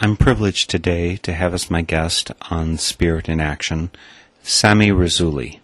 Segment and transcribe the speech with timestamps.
[0.00, 3.90] I'm privileged today to have as my guest on Spirit in Action
[4.44, 5.58] Sami Rasouli.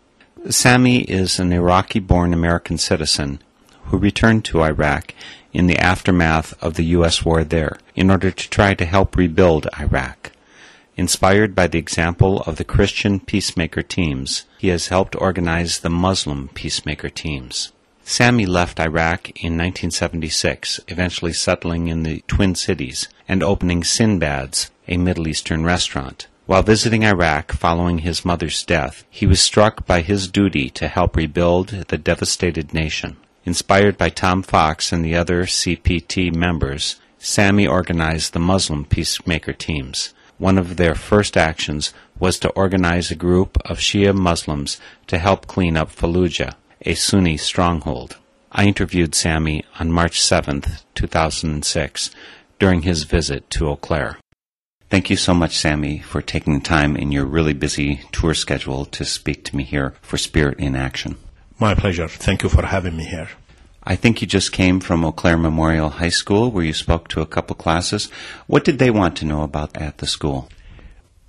[0.50, 3.40] Sami is an Iraqi born American citizen
[3.84, 5.14] who returned to Iraq
[5.52, 7.24] in the aftermath of the U.S.
[7.24, 10.32] war there in order to try to help rebuild Iraq.
[10.96, 16.48] Inspired by the example of the Christian peacemaker teams, he has helped organize the Muslim
[16.54, 17.70] peacemaker teams.
[18.06, 24.98] Sami left Iraq in 1976, eventually settling in the Twin Cities and opening Sinbad's, a
[24.98, 26.26] Middle Eastern restaurant.
[26.44, 31.16] While visiting Iraq following his mother's death, he was struck by his duty to help
[31.16, 33.16] rebuild the devastated nation.
[33.46, 40.12] Inspired by Tom Fox and the other CPT members, Sami organized the Muslim peacemaker teams.
[40.36, 45.46] One of their first actions was to organize a group of Shia Muslims to help
[45.46, 48.18] clean up Fallujah, a Sunni stronghold.
[48.52, 52.10] I interviewed Sami on March 7th, 2006,
[52.58, 54.18] during his visit to Eau Claire.
[54.90, 58.84] Thank you so much, Sami, for taking the time in your really busy tour schedule
[58.86, 61.16] to speak to me here for Spirit in Action.
[61.58, 62.06] My pleasure.
[62.06, 63.28] Thank you for having me here.
[63.82, 67.20] I think you just came from Eau Claire Memorial High School where you spoke to
[67.20, 68.10] a couple classes.
[68.46, 70.48] What did they want to know about at the school?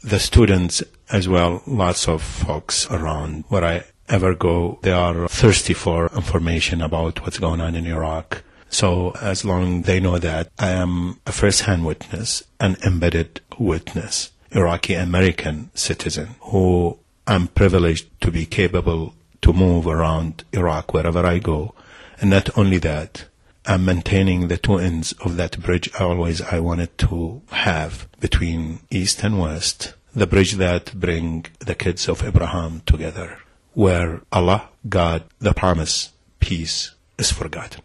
[0.03, 5.73] The students, as well, lots of folks around where I ever go, they are thirsty
[5.73, 8.43] for information about what's going on in Iraq.
[8.69, 14.93] So as long they know that I am a first-hand witness, an embedded witness, Iraqi
[14.93, 21.73] American citizen who I'm privileged to be capable to move around Iraq wherever I go.
[22.19, 23.25] And not only that,
[23.65, 29.23] I'm maintaining the two ends of that bridge always I wanted to have between East
[29.23, 33.39] and West, the bridge that bring the kids of Abraham together,
[33.75, 37.81] where Allah, God, the promise, peace is forgotten.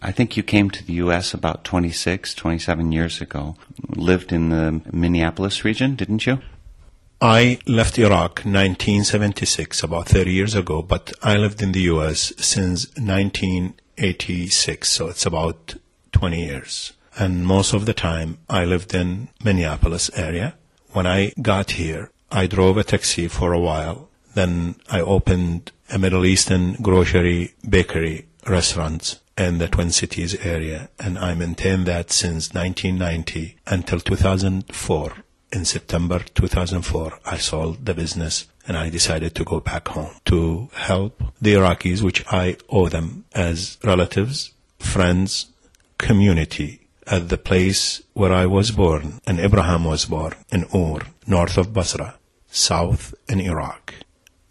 [0.00, 1.32] I think you came to the U.S.
[1.32, 3.56] about 26, 27 years ago.
[3.88, 6.40] Lived in the Minneapolis region, didn't you?
[7.20, 12.32] I left Iraq 1976, about 30 years ago, but I lived in the U.S.
[12.36, 15.76] since 1986, so it's about
[16.10, 16.92] 20 years.
[17.16, 20.54] And most of the time I lived in Minneapolis area.
[20.90, 24.08] When I got here, I drove a taxi for a while.
[24.34, 31.18] Then I opened a Middle Eastern grocery bakery restaurant in the Twin Cities area, and
[31.18, 35.12] I maintained that since 1990 until 2004
[35.52, 40.70] in September 2004, I sold the business and I decided to go back home to
[40.74, 45.46] help the Iraqis, which I owe them as relatives, friends,
[45.98, 51.58] community at the place where I was born and Abraham was born in Ur, north
[51.58, 52.16] of Basra,
[52.48, 53.94] south in Iraq.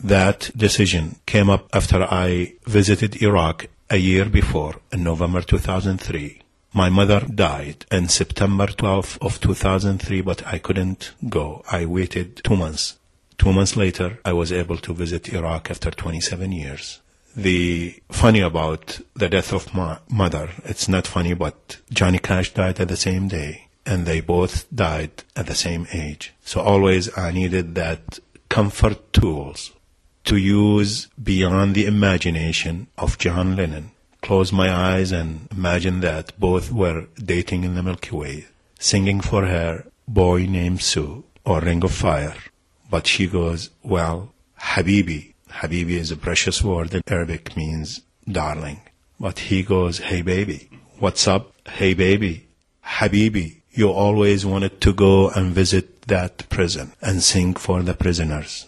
[0.04, 6.42] That decision came up after I visited Iraq a year before in November 2003.
[6.74, 11.64] My mother died in September 12 of 2003, but I couldn't go.
[11.72, 12.98] I waited two months.
[13.38, 17.02] Two months later, I was able to visit Iraq after 27 years.
[17.36, 22.80] The funny about the death of my mother, it's not funny, but Johnny Cash died
[22.80, 26.34] at the same day, and they both died at the same age.
[26.44, 28.20] So always I needed that
[28.50, 29.72] comfort tools
[30.26, 33.92] to use beyond the imagination of John Lennon.
[34.22, 38.46] Close my eyes and imagine that both were dating in the Milky Way,
[38.80, 42.36] singing for her Boy Named Sue or Ring of Fire.
[42.90, 45.34] But she goes, well, Habibi.
[45.50, 48.82] Habibi is a precious word in Arabic means darling.
[49.20, 50.70] But he goes, hey baby.
[51.00, 51.54] What's up?
[51.68, 52.48] Hey baby.
[52.86, 53.62] Habibi.
[53.72, 58.68] You always wanted to go and visit that prison and sing for the prisoners.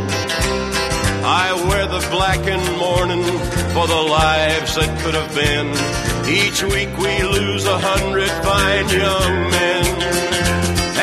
[1.33, 3.23] I wear the black in mourning
[3.71, 5.71] for the lives that could have been.
[6.27, 9.85] Each week we lose a hundred fine young men.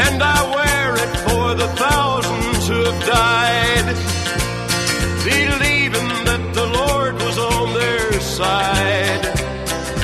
[0.04, 3.88] And I wear it for the thousands who have died,
[5.24, 9.24] believing that the Lord was on their side.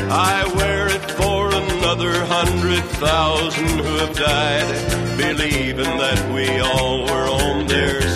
[0.08, 7.28] I wear it for another hundred thousand who have died, believing that we all were
[7.28, 8.13] on their side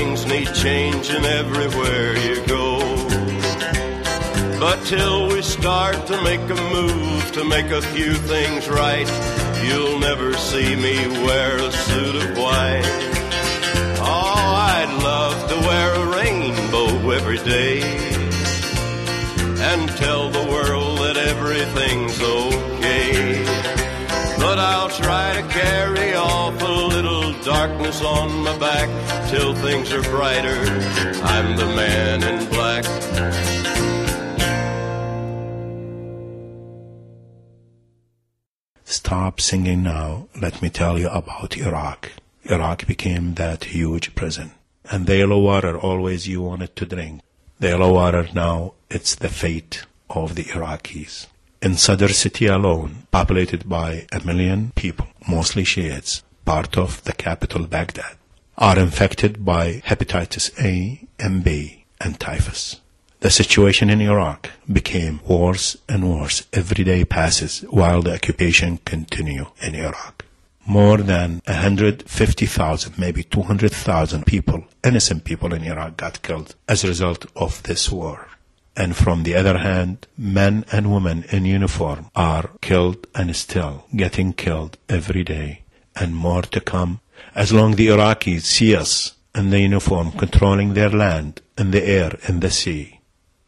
[0.00, 2.78] things need changing everywhere you go.
[4.58, 9.08] But till we start to make a move to make a few things right,
[9.62, 10.96] you'll never see me
[11.26, 12.90] wear a suit of white.
[13.98, 17.82] Oh, I'd love to wear a rainbow every day
[19.70, 23.44] and tell the world that everything's okay.
[24.38, 26.19] But I'll try to carry little
[27.44, 28.88] darkness on my back
[29.30, 30.58] till things are brighter.
[31.22, 32.84] I'm the man in black.
[38.84, 40.28] Stop singing now.
[40.40, 42.12] Let me tell you about Iraq.
[42.44, 44.52] Iraq became that huge prison.
[44.90, 47.22] And the yellow water always you wanted to drink.
[47.58, 51.26] The yellow water now, it's the fate of the Iraqis
[51.62, 57.66] in Sadr city alone, populated by a million people, mostly Shiites, part of the capital
[57.66, 58.16] Baghdad,
[58.58, 62.80] are infected by hepatitis A and B and typhus.
[63.20, 69.46] The situation in Iraq became worse and worse every day passes while the occupation continue
[69.60, 70.24] in Iraq.
[70.66, 77.26] More than 150,000, maybe 200,000 people, innocent people in Iraq got killed as a result
[77.36, 78.28] of this war
[78.80, 84.32] and from the other hand, men and women in uniform are killed and still getting
[84.32, 85.62] killed every day,
[86.00, 87.00] and more to come.
[87.34, 92.18] As long the Iraqis see us in the uniform controlling their land and the air
[92.26, 93.00] and the sea.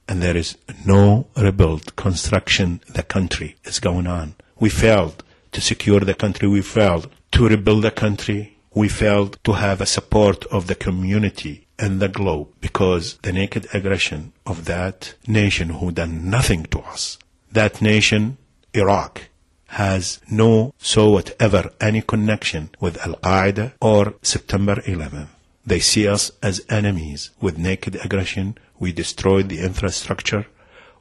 [0.06, 4.34] And there is no rebuild, construction, the country is going on.
[4.60, 6.46] We failed to secure the country.
[6.48, 8.58] We failed to rebuild the country.
[8.74, 13.66] We failed to have a support of the community and the globe because the naked
[13.74, 17.18] aggression of that nation who done nothing to us,
[17.50, 18.38] that nation,
[18.72, 19.28] Iraq,
[19.72, 25.28] has no so whatever any connection with Al Qaeda or September 11th.
[25.64, 28.58] They see us as enemies with naked aggression.
[28.78, 30.46] We destroyed the infrastructure.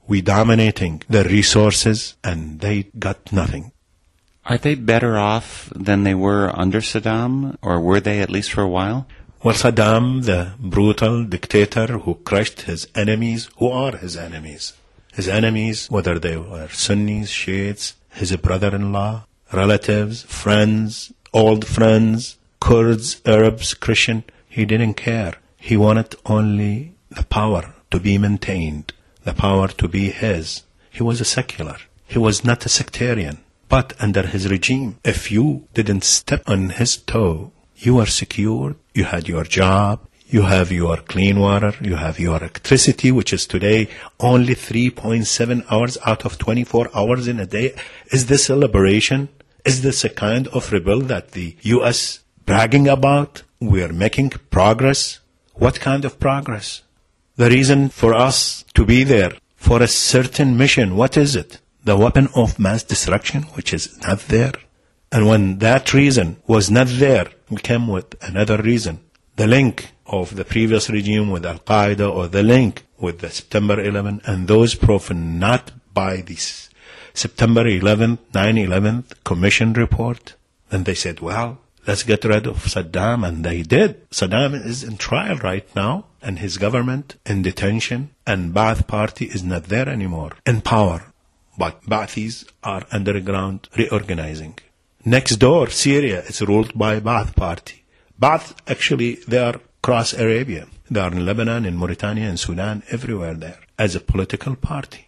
[0.07, 3.71] We dominating the resources and they got nothing.
[4.45, 8.63] Are they better off than they were under Saddam, or were they at least for
[8.63, 9.07] a while?
[9.43, 14.73] Well, Saddam, the brutal dictator who crushed his enemies, who are his enemies?
[15.13, 23.73] His enemies, whether they were Sunnis, Shiites, his brother-in-law, relatives, friends, old friends, Kurds, Arabs,
[23.73, 25.35] Christian, he didn't care.
[25.57, 30.63] He wanted only the power to be maintained, the power to be his.
[30.89, 31.77] He was a secular.
[32.05, 33.39] He was not a sectarian.
[33.67, 39.05] But under his regime, if you didn't step on his toe, you were secured, you
[39.05, 40.01] had your job,
[40.31, 45.97] you have your clean water, you have your electricity, which is today only 3.7 hours
[46.05, 47.75] out of 24 hours in a day.
[48.11, 49.27] Is this a liberation?
[49.65, 52.21] Is this a kind of rebuild that the U.S.
[52.45, 53.43] bragging about?
[53.59, 55.19] We are making progress.
[55.53, 56.81] What kind of progress?
[57.35, 61.59] The reason for us to be there for a certain mission, what is it?
[61.83, 64.53] The weapon of mass destruction, which is not there.
[65.11, 69.01] And when that reason was not there, we came with another reason.
[69.35, 73.81] The link of the previous regime with Al Qaeda or the link with the September
[73.81, 76.69] 11 and those proven not by this
[77.13, 80.35] September 11th, 9-11 commission report,
[80.69, 83.27] then they said, well, let's get rid of Saddam.
[83.27, 84.09] And they did.
[84.09, 89.43] Saddam is in trial right now and his government in detention and Ba'ath party is
[89.43, 91.13] not there anymore in power.
[91.57, 94.59] But Ba'athis are underground reorganizing.
[95.03, 97.83] Next door, Syria is ruled by Ba'ath party.
[98.19, 100.67] Ba'ath, actually, they are across Arabia.
[100.91, 105.07] They are in Lebanon, in Mauritania, in Sudan, everywhere there, as a political party.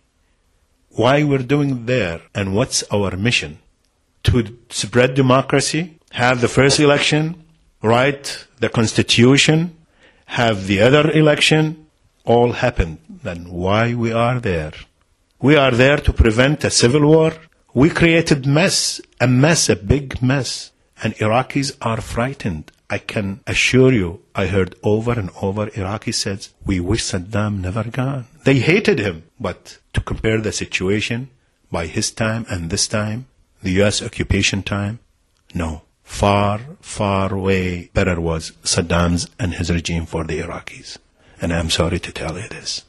[0.89, 3.59] Why we're doing there, and what's our mission?
[4.23, 7.43] To spread democracy, have the first election,
[7.83, 9.77] write the constitution,
[10.25, 11.85] have the other election,
[12.25, 12.97] all happened.
[13.07, 14.73] Then why we are there?
[15.39, 17.33] We are there to prevent a civil war.
[17.75, 20.71] We created mess, a mess, a big mess.
[21.03, 22.71] And Iraqis are frightened.
[22.89, 27.83] I can assure you, I heard over and over Iraqis said, we wish Saddam never
[27.85, 28.27] gone.
[28.43, 29.23] They hated him.
[29.39, 31.29] But to compare the situation
[31.71, 33.27] by his time and this time,
[33.61, 34.01] the U.S.
[34.01, 34.99] occupation time,
[35.53, 35.83] no.
[36.03, 40.97] Far, far way better was Saddam's and his regime for the Iraqis.
[41.41, 42.83] And I'm sorry to tell you this.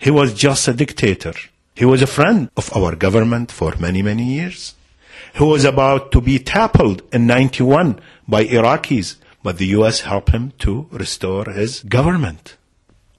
[0.00, 1.34] He was just a dictator.
[1.74, 4.74] He was a friend of our government for many, many years.
[5.34, 10.00] He was about to be toppled in 91 by Iraqis, but the U.S.
[10.00, 12.56] helped him to restore his government.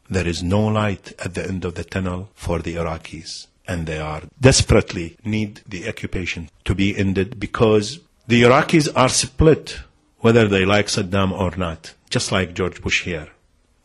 [0.09, 3.99] There is no light at the end of the tunnel for the Iraqis, and they
[3.99, 9.79] are desperately need the occupation to be ended because the Iraqis are split,
[10.19, 13.29] whether they like Saddam or not, just like George Bush here.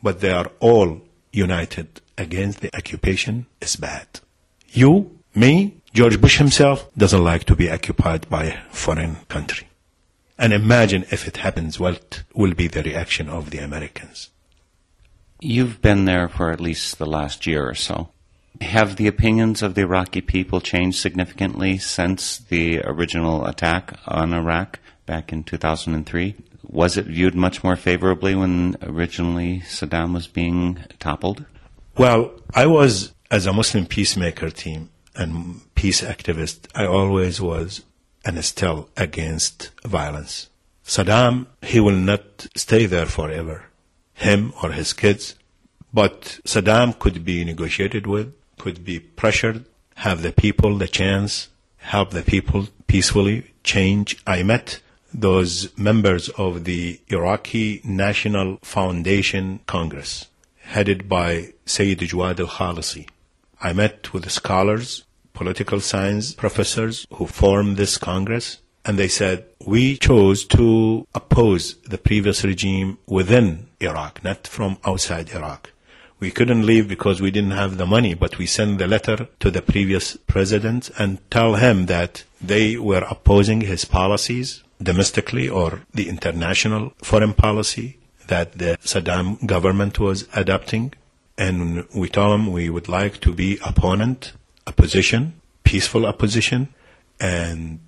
[0.02, 4.08] But they are all united against the occupation is bad.
[4.70, 9.66] You, me, George Bush himself doesn't like to be occupied by a foreign country.
[10.40, 14.30] And imagine if it happens, what will be the reaction of the Americans?
[15.38, 18.08] You've been there for at least the last year or so.
[18.62, 24.78] Have the opinions of the Iraqi people changed significantly since the original attack on Iraq
[25.04, 26.34] back in 2003?
[26.66, 31.44] Was it viewed much more favorably when originally Saddam was being toppled?
[31.98, 37.82] Well, I was, as a Muslim peacemaker team and peace activist, I always was
[38.24, 40.48] and still against violence.
[40.84, 43.66] Saddam, he will not stay there forever,
[44.14, 45.36] him or his kids.
[45.92, 49.64] But Saddam could be negotiated with, could be pressured,
[49.96, 51.48] have the people the chance,
[51.78, 54.20] help the people peacefully change.
[54.26, 54.80] I met
[55.12, 60.26] those members of the Iraqi National Foundation Congress,
[60.58, 63.08] headed by Sayyid Jawad al-Khalisi.
[63.60, 69.96] I met with scholars, political science professors who formed this Congress, and they said, we
[69.98, 75.72] chose to oppose the previous regime within Iraq, not from outside Iraq.
[76.18, 79.50] We couldn't leave because we didn't have the money, but we sent the letter to
[79.50, 86.08] the previous president and tell him that they were opposing his policies domestically or the
[86.08, 87.98] international foreign policy.
[88.30, 90.94] that the Saddam government was adopting.
[91.36, 94.32] And we told him we would like to be opponent,
[94.70, 95.22] opposition,
[95.64, 96.60] peaceful opposition,
[97.20, 97.80] and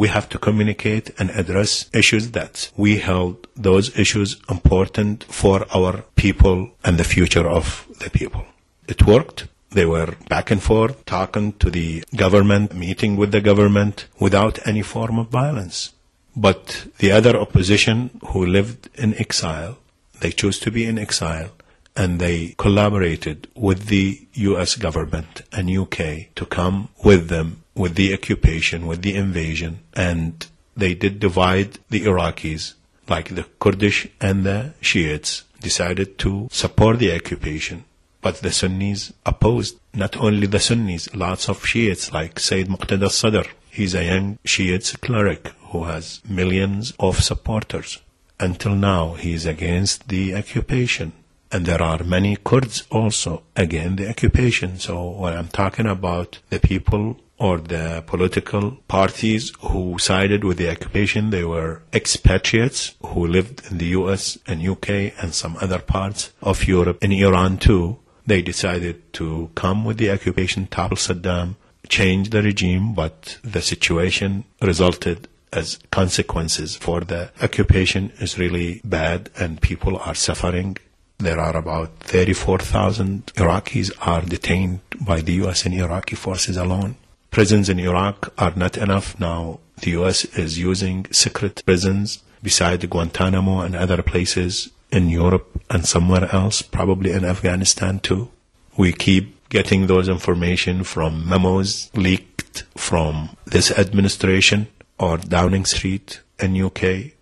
[0.00, 1.70] we have to communicate and address
[2.02, 3.36] issues that we held
[3.68, 8.44] those issues important for our people and the future of the people.
[8.86, 9.40] It worked.
[9.70, 14.82] They were back and forth talking to the government, meeting with the government without any
[14.82, 15.92] form of violence.
[16.36, 17.96] But the other opposition
[18.28, 19.78] who lived in exile,
[20.20, 21.50] they chose to be in exile
[21.96, 28.12] and they collaborated with the US government and UK to come with them with the
[28.12, 32.74] occupation, with the invasion, and they did divide the Iraqis,
[33.08, 37.84] like the Kurdish and the Shiites, decided to support the occupation.
[38.22, 39.78] But the Sunnis opposed.
[39.94, 43.48] Not only the Sunnis, lots of Shiites like Sayyid Muqtada Sadr.
[43.70, 48.00] He's a young Shiite cleric who has millions of supporters.
[48.40, 51.12] Until now, he is against the occupation.
[51.52, 54.78] And there are many Kurds also against the occupation.
[54.78, 60.70] So when I'm talking about the people or the political parties who sided with the
[60.70, 66.32] occupation, they were expatriates who lived in the US and UK and some other parts
[66.42, 67.98] of Europe and Iran too.
[68.26, 71.56] They decided to come with the occupation, topple Saddam,
[71.88, 79.30] change the regime, but the situation resulted as consequences for the occupation is really bad
[79.38, 80.76] and people are suffering.
[81.18, 86.96] There are about 34,000 Iraqis are detained by the US and Iraqi forces alone.
[87.30, 89.60] Prisons in Iraq are not enough now.
[89.80, 96.28] The US is using secret prisons beside Guantanamo and other places in Europe and somewhere
[96.32, 98.30] else, probably in Afghanistan too.
[98.76, 104.68] We keep getting those information from memos leaked from this administration
[104.98, 107.12] or Downing Street in UK.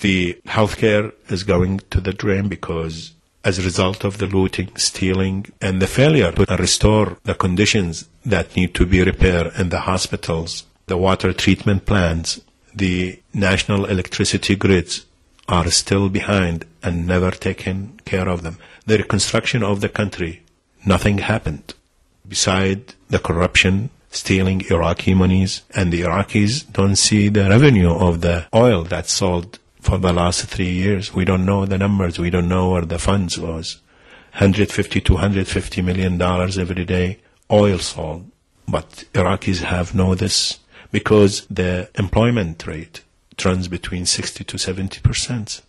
[0.00, 3.12] The healthcare is going to the drain because
[3.46, 8.56] as a result of the looting, stealing, and the failure to restore the conditions that
[8.56, 12.40] need to be repaired in the hospitals, the water treatment plants,
[12.74, 15.06] the national electricity grids
[15.48, 18.58] are still behind and never taken care of them.
[18.84, 20.42] The reconstruction of the country,
[20.84, 21.74] nothing happened.
[22.28, 28.46] Beside the corruption, stealing Iraqi monies, and the Iraqis don't see the revenue of the
[28.52, 31.14] oil that's sold for the last three years.
[31.14, 32.18] We don't know the numbers.
[32.18, 33.80] We don't know where the funds was.
[34.32, 37.20] 150 to 150 million dollars every day
[37.50, 38.28] oil sold.
[38.68, 40.58] But Iraqis have know this
[40.90, 43.04] because the employment rate
[43.44, 45.62] runs between 60 to 70 percent.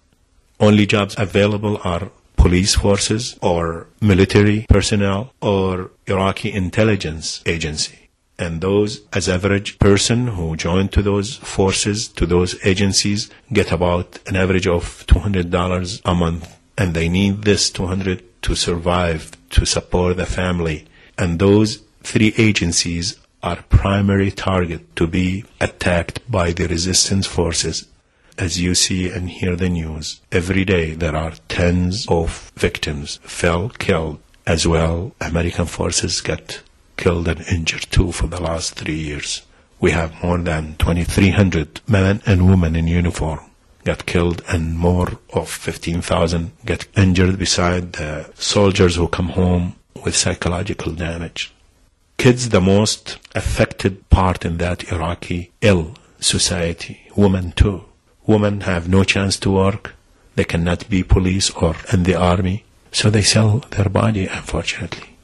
[0.59, 8.06] Only jobs available are police forces or military personnel or Iraqi intelligence agency.
[8.39, 14.19] And those, as average person who join to those forces, to those agencies, get about
[14.27, 16.55] an average of $200 a month.
[16.77, 20.85] And they need this 200 to survive, to support the family.
[21.17, 27.87] And those three agencies are primary target to be attacked by the resistance forces.
[28.37, 33.69] As you see and hear the news, every day there are tens of victims fell,
[33.69, 34.19] killed.
[34.45, 36.61] As well, American forces get
[36.97, 39.43] killed and injured too for the last three years.
[39.79, 43.39] We have more than 2,300 men and women in uniform
[43.87, 50.13] got killed and more of 15,000 get injured beside the soldiers who come home with
[50.13, 51.53] psychological damage.
[52.17, 56.99] Kids the most affected part in that Iraqi ill society.
[57.15, 57.85] Women too.
[58.25, 59.95] Women have no chance to work.
[60.35, 62.65] They cannot be police or in the army.
[62.91, 65.16] So they sell their body, unfortunately.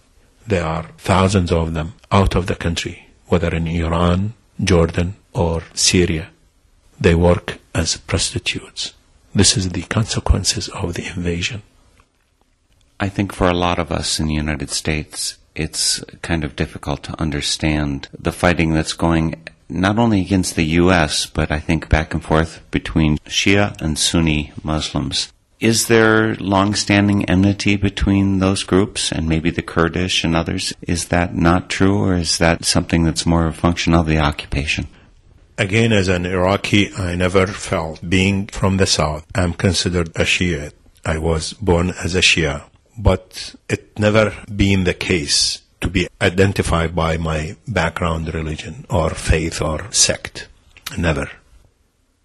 [0.45, 6.29] There are thousands of them out of the country, whether in Iran, Jordan, or Syria.
[6.99, 8.93] They work as prostitutes.
[9.33, 11.63] This is the consequences of the invasion.
[12.99, 17.03] I think for a lot of us in the United States, it's kind of difficult
[17.03, 19.35] to understand the fighting that's going
[19.69, 24.53] not only against the U.S., but I think back and forth between Shia and Sunni
[24.63, 25.33] Muslims.
[25.63, 30.73] Is there long-standing enmity between those groups and maybe the Kurdish and others?
[30.81, 34.87] Is that not true, or is that something that's more a function of the occupation?
[35.57, 39.25] Again, as an Iraqi, I never felt being from the south.
[39.33, 40.73] I'm considered a Shiite.
[41.05, 42.63] I was born as a Shia,
[42.97, 49.61] but it never been the case to be identified by my background, religion, or faith,
[49.61, 50.49] or sect.
[50.97, 51.31] Never.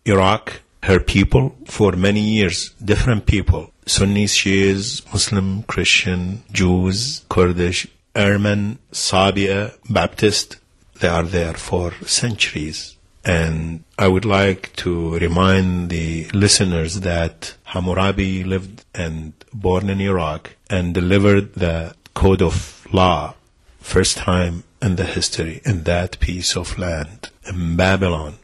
[0.04, 8.78] Iraq her people for many years, different people, Sunnis, Shias, Muslim, Christian, Jews, Kurdish, Armen,
[8.92, 10.56] Sabia, Baptist,
[11.00, 12.96] they are there for centuries.
[13.24, 20.56] And I would like to remind the listeners that Hammurabi lived and born in Iraq
[20.70, 23.34] and delivered the code of law
[23.80, 28.38] first time in the history in that piece of land in Babylon.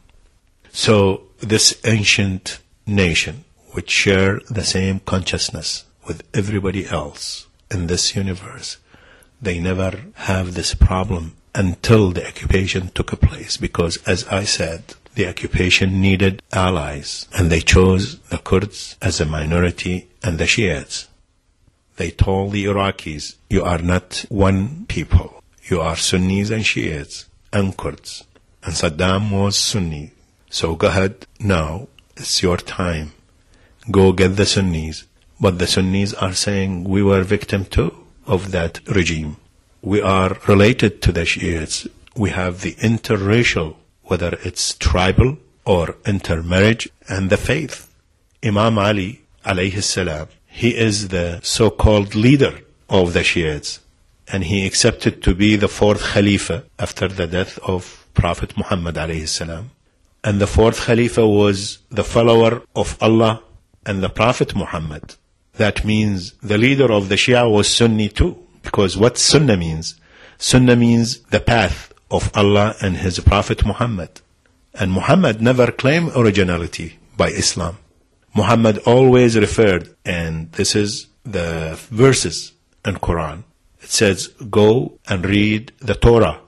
[0.71, 8.77] So this ancient nation which share the same consciousness with everybody else in this universe,
[9.41, 15.27] they never have this problem until the occupation took place because as I said, the
[15.27, 21.07] occupation needed allies and they chose the Kurds as a minority and the Shiites.
[21.95, 25.41] They told the Iraqis, you are not one people.
[25.63, 28.25] You are Sunnis and Shiites and Kurds.
[28.63, 30.11] And Saddam was Sunni.
[30.57, 31.87] So go ahead now.
[32.17, 33.07] It's your time.
[33.91, 35.05] Go get the Sunnis.
[35.39, 37.91] But the Sunnis are saying we were victim too
[38.25, 39.35] of that regime
[39.85, 41.87] we are related to the Shiites.
[42.15, 47.93] We have the interracial, whether it's tribal or intermarriage, and the faith.
[48.43, 53.79] Imam Ali, alayhi salam, he is the so-called leader of the Shiites,
[54.27, 59.27] and he accepted to be the fourth Khalifa after the death of Prophet Muhammad alayhi
[59.27, 59.69] salam.
[60.25, 61.57] And the fourth Khalifa was
[61.91, 63.43] the follower of Allah
[63.85, 65.15] and the Prophet Muhammad.
[65.53, 68.35] That means the leader of the Shia was Sunni too.
[68.63, 70.01] Because what Sunnah means?
[70.39, 74.21] Sunnah means the path of Allah and His Prophet Muhammad.
[74.73, 77.77] And Muhammad never claimed originality by Islam.
[78.33, 83.43] Muhammad always referred, and this is the verses in Quran.
[83.79, 86.41] It says, go and read the Torah,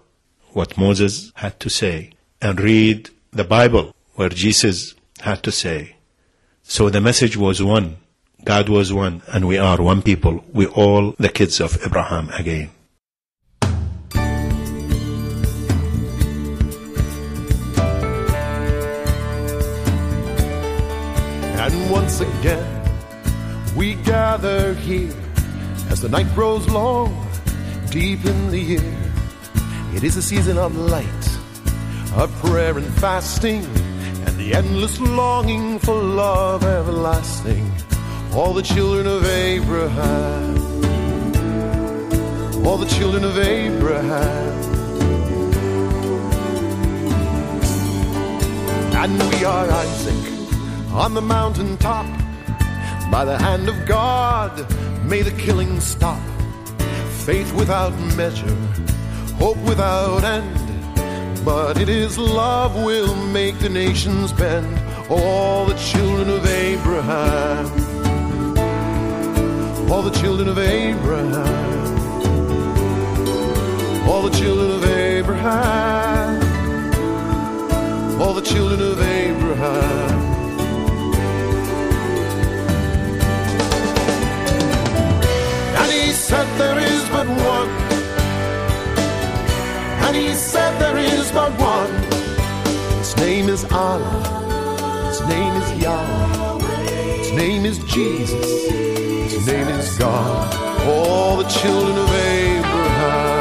[0.53, 2.09] what Moses had to say,
[2.41, 5.95] and read the Bible, where Jesus had to say.
[6.63, 7.97] So the message was one.
[8.43, 10.43] God was one, and we are one people.
[10.53, 12.71] We all the kids of Abraham again.
[21.59, 22.65] And once again,
[23.75, 25.13] we gather here
[25.89, 27.27] as the night grows long,
[27.91, 28.93] deep in the year.
[29.93, 31.36] It is a season of light,
[32.17, 33.63] of prayer and fasting,
[34.25, 37.71] and the endless longing for love everlasting
[38.33, 40.57] all the children of Abraham,
[42.65, 44.53] all the children of Abraham.
[48.95, 52.07] And we are Isaac on the mountain top.
[53.11, 54.67] By the hand of God,
[55.05, 56.21] may the killing stop.
[57.25, 58.55] Faith without measure,
[59.37, 60.66] hope without end.
[61.47, 64.67] But it is love will make the nations bend.
[65.09, 67.87] All the children of Abraham
[69.89, 71.37] all the children of Abraham,
[74.07, 76.41] all the children of Abraham,
[78.21, 80.19] all the children of Abraham.
[85.81, 87.86] And he said, There is but one.
[90.07, 91.93] And he said, There is but one.
[92.97, 95.09] His name is Allah.
[95.09, 97.17] His name is Yahweh.
[97.17, 98.67] His name is Jesus
[99.37, 103.36] his name is God, all the children of Abraham.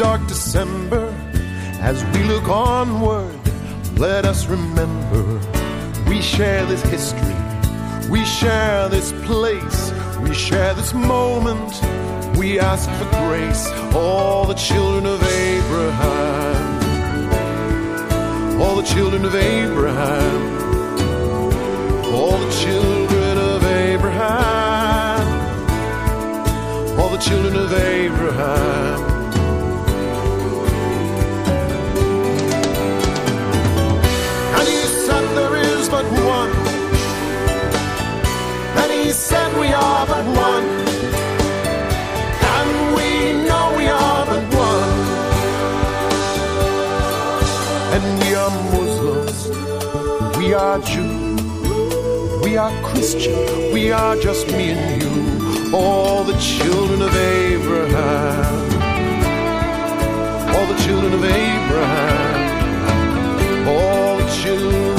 [0.00, 1.14] Dark December,
[1.82, 3.38] as we look onward,
[3.98, 5.38] let us remember.
[6.08, 7.36] We share this history,
[8.08, 11.82] we share this place, we share this moment.
[12.38, 16.80] We ask for grace, all the children of Abraham,
[18.58, 20.40] all the children of Abraham,
[22.14, 25.26] all the children of Abraham,
[26.98, 29.09] all the children of Abraham.
[50.70, 51.02] Are Jew,
[52.44, 53.34] we are Christian,
[53.72, 55.10] we are just me and you,
[55.76, 58.70] all the children of Abraham.
[60.54, 62.38] All the children of Abraham.
[63.66, 64.89] All the children.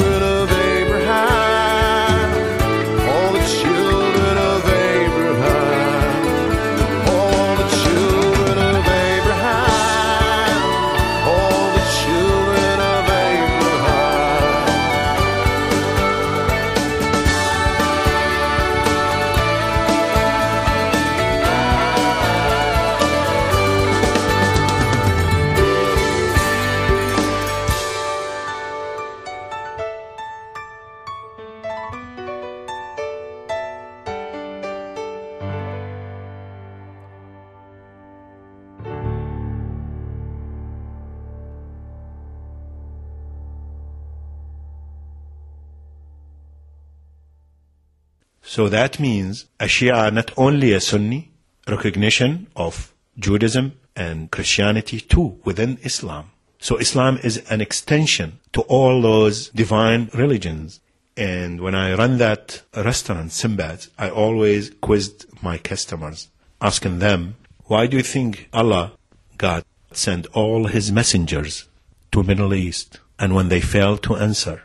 [48.54, 51.32] So that means a Shia not only a Sunni,
[51.66, 56.32] recognition of Judaism and Christianity too within Islam.
[56.58, 60.80] So Islam is an extension to all those divine religions.
[61.16, 66.28] And when I run that restaurant, Simbad, I always quizzed my customers,
[66.60, 68.92] asking them, why do you think Allah,
[69.38, 71.70] God, sent all his messengers
[72.10, 73.00] to Middle East?
[73.18, 74.64] And when they fail to answer,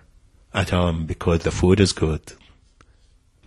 [0.53, 2.33] I tell them, because the food is good.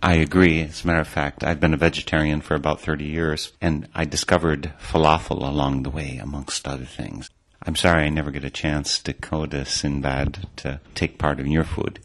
[0.03, 0.61] I agree.
[0.61, 4.05] As a matter of fact, I've been a vegetarian for about 30 years, and I
[4.05, 7.29] discovered falafel along the way, amongst other things.
[7.63, 11.51] I'm sorry I never get a chance to go to Sinbad to take part in
[11.51, 11.99] your food.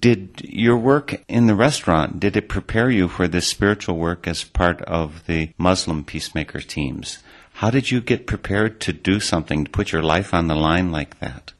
[0.00, 4.44] Did your work in the restaurant, did it prepare you for this spiritual work as
[4.44, 7.18] part of the Muslim peacemaker teams?
[7.54, 10.92] How did you get prepared to do something, to put your life on the line
[10.92, 11.52] like that?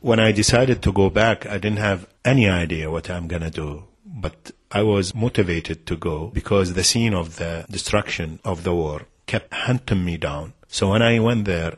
[0.00, 3.50] When I decided to go back, I didn't have any idea what I'm going to
[3.50, 3.84] do.
[4.22, 8.98] But I was motivated to go because the scene of the destruction of the war
[9.26, 10.54] kept hunting me down.
[10.68, 11.74] So when I went there,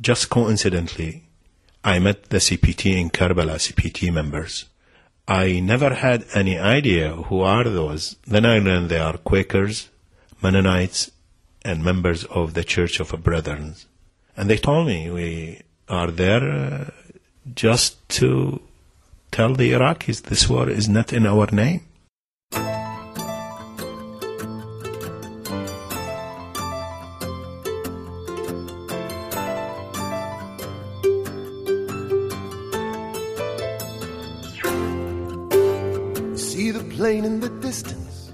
[0.00, 1.24] just coincidentally,
[1.84, 4.66] I met the CPT in Karbala CPT members.
[5.26, 8.16] I never had any idea who are those.
[8.26, 9.88] Then I learned they are Quakers,
[10.40, 11.10] Mennonites,
[11.64, 13.74] and members of the Church of Brethren.
[14.36, 16.90] And they told me we are there uh,
[17.54, 18.60] just to
[19.32, 21.80] tell the Iraqis this war is not in our name.
[36.36, 38.32] See the plane in the distance.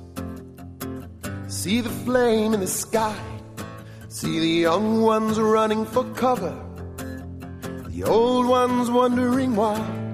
[1.47, 3.17] See the flame in the sky.
[4.09, 6.55] See the young ones running for cover.
[7.87, 10.08] The old ones wondering why.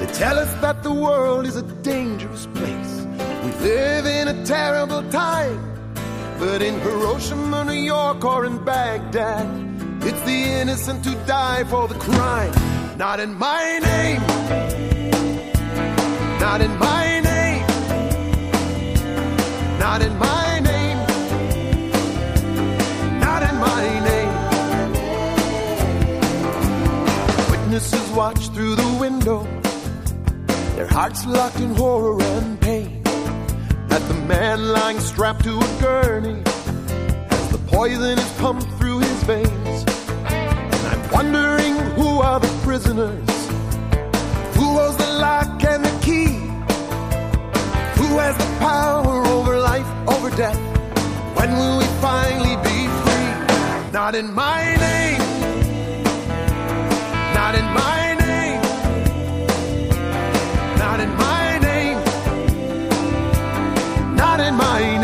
[0.00, 3.06] They tell us that the world is a dangerous place.
[3.44, 5.60] We live in a terrible time.
[6.38, 9.46] But in Hiroshima, New York, or in Baghdad,
[10.02, 12.52] it's the innocent who die for the crime.
[12.96, 14.22] Not in my name.
[16.40, 17.66] Not in my name.
[19.78, 20.98] Not in my name.
[23.20, 24.32] Not in my name.
[27.50, 29.46] Witnesses watch through the window,
[30.80, 33.02] their hearts locked in horror and pain.
[33.90, 36.40] At the man lying strapped to a gurney,
[37.36, 39.84] as the poison is pumped through his veins.
[40.32, 43.30] And I'm wondering who are the prisoners?
[44.56, 46.32] Who holds the lock and the key?
[48.00, 50.60] Who has the power over life, over death?
[51.36, 53.32] When will we finally be free?
[53.92, 55.24] Not in my name.
[57.34, 57.99] Not in my
[64.58, 64.99] find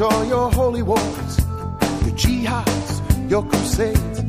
[0.00, 1.38] all your holy wars,
[2.04, 4.20] your jihads, your crusades.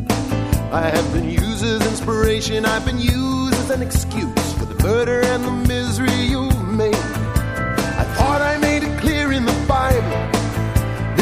[0.71, 5.21] I have been used as inspiration, I've been used as an excuse for the murder
[5.21, 6.95] and the misery you've made.
[6.95, 10.21] I thought I made it clear in the Bible,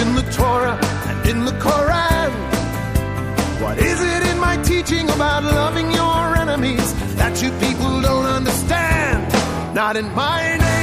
[0.01, 0.79] in the Torah,
[1.09, 2.31] and in the Koran.
[3.61, 9.75] What is it in my teaching about loving your enemies that you people don't understand?
[9.75, 10.76] Not in my name.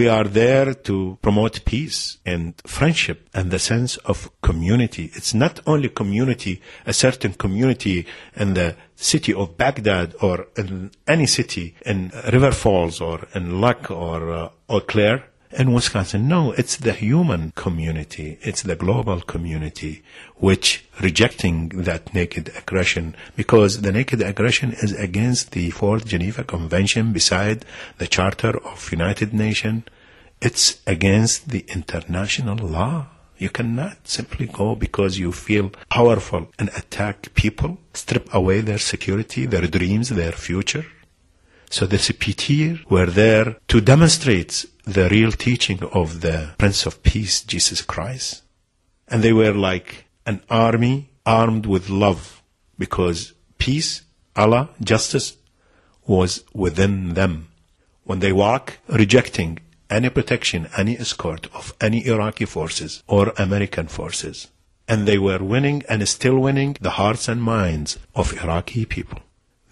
[0.00, 5.10] We are there to promote peace and friendship and the sense of community.
[5.12, 11.26] It's not only community, a certain community in the city of Baghdad or in any
[11.26, 16.28] city in River Falls or in Luck or uh, Eau Claire in Wisconsin.
[16.28, 18.38] No, it's the human community.
[18.42, 20.02] It's the global community
[20.36, 27.12] which rejecting that naked aggression because the naked aggression is against the Fourth Geneva Convention
[27.12, 27.64] beside
[27.98, 29.84] the Charter of United Nations.
[30.40, 33.06] It's against the international law.
[33.36, 39.46] You cannot simply go because you feel powerful and attack people, strip away their security,
[39.46, 40.84] their dreams, their future.
[41.70, 47.42] So the CPT were there to demonstrate the real teaching of the Prince of Peace,
[47.42, 48.42] Jesus Christ.
[49.06, 52.42] And they were like an army armed with love
[52.76, 54.02] because peace,
[54.34, 55.36] Allah, justice
[56.06, 57.48] was within them.
[58.02, 64.48] When they walk, rejecting any protection, any escort of any Iraqi forces or American forces.
[64.88, 69.20] And they were winning and still winning the hearts and minds of Iraqi people.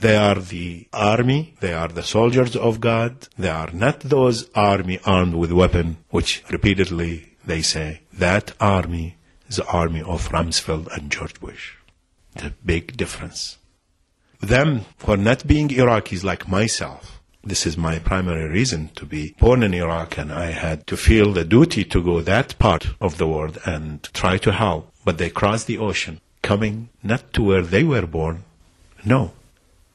[0.01, 5.01] They are the army, they are the soldiers of God, they are not those army
[5.05, 9.17] armed with weapon, which repeatedly they say, that army
[9.49, 11.75] is the army of Rumsfeld and George Bush.
[12.37, 13.59] The big difference.
[14.41, 19.65] Them, for not being Iraqis like myself, this is my primary reason to be born
[19.65, 23.27] in Iraq and I had to feel the duty to go that part of the
[23.27, 24.93] world and try to help.
[25.05, 28.45] But they crossed the ocean, coming not to where they were born,
[29.05, 29.33] no,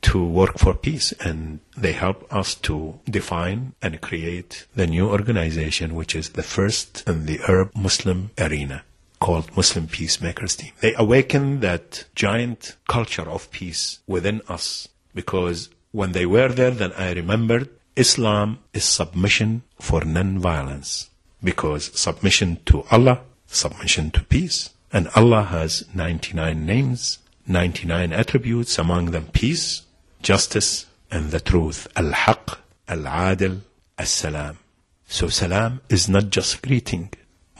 [0.03, 5.95] to work for peace and they help us to define and create the new organization
[5.95, 8.83] which is the first in the Arab Muslim arena
[9.19, 10.73] called Muslim Peacemakers Team.
[10.81, 16.91] They awaken that giant culture of peace within us because when they were there then
[16.93, 21.09] I remembered Islam is submission for non-violence
[21.43, 24.71] because submission to Allah, submission to peace.
[24.91, 29.83] And Allah has 99 names, 99 attributes, among them peace,
[30.23, 31.87] justice and the truth.
[31.95, 33.59] Al-Haq, Al-Adil,
[33.97, 34.57] Al-Salam.
[35.05, 37.11] So salam is not just greeting.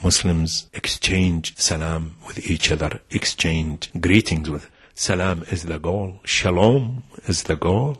[0.02, 4.68] Muslims exchange salam with each other, exchange greetings with.
[4.94, 6.20] Salam is the goal.
[6.24, 7.98] Shalom is the goal.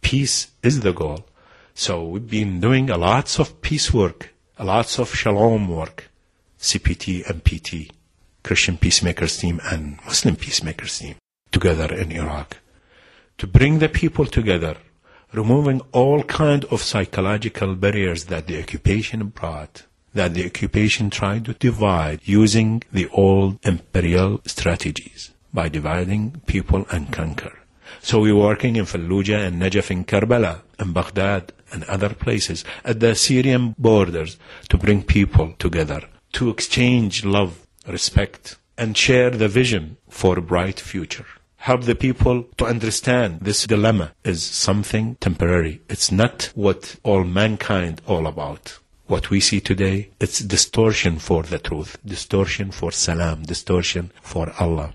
[0.00, 1.26] Peace is the goal.
[1.74, 6.10] So we've been doing a lots of peace work, a lots of shalom work.
[6.58, 7.92] CPT and PT,
[8.42, 11.14] Christian Peacemakers Team and Muslim Peacemakers Team
[11.52, 12.56] together in Iraq
[13.38, 14.76] to bring the people together,
[15.32, 21.54] removing all kind of psychological barriers that the occupation brought, that the occupation tried to
[21.54, 27.56] divide using the old imperial strategies by dividing people and conquer.
[28.00, 32.98] So we're working in Fallujah and Najaf in Karbala and Baghdad and other places at
[32.98, 34.36] the Syrian borders
[34.68, 40.80] to bring people together, to exchange love, respect, and share the vision for a bright
[40.80, 41.26] future
[41.58, 45.82] help the people to understand this dilemma is something temporary.
[45.88, 48.78] It's not what all mankind all about.
[49.06, 54.94] What we see today, it's distortion for the truth, distortion for salam, distortion for Allah.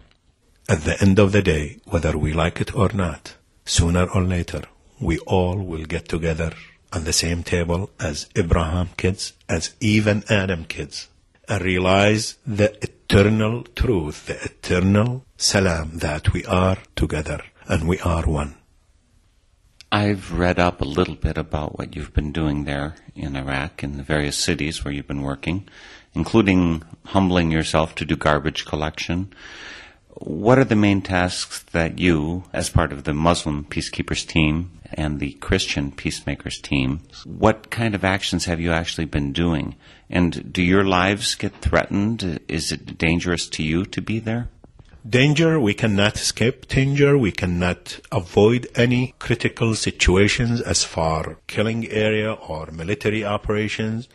[0.69, 3.35] At the end of the day, whether we like it or not,
[3.65, 4.63] sooner or later,
[4.99, 6.53] we all will get together
[6.93, 11.09] on the same table as Abraham kids, as even Adam kids,
[11.49, 12.69] and realize the
[13.13, 18.55] eternal truth, the eternal salam that we are together and we are one.
[19.91, 23.97] I've read up a little bit about what you've been doing there in Iraq in
[23.97, 25.69] the various cities where you've been working,
[26.15, 29.31] including humbling yourself to do garbage collection.
[30.15, 35.19] What are the main tasks that you, as part of the Muslim peacekeepers team and
[35.19, 39.75] the Christian peacemakers team, what kind of actions have you actually been doing?
[40.09, 42.39] And do your lives get threatened?
[42.47, 44.49] Is it dangerous to you to be there?
[45.07, 45.59] danger.
[45.59, 47.17] We cannot escape danger.
[47.17, 54.07] We cannot avoid any critical situations as far killing area or military operations.